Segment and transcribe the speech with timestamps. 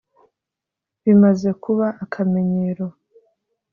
[1.03, 2.85] bimaze kuba akamenyero